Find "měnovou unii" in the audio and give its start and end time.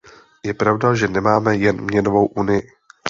1.81-2.71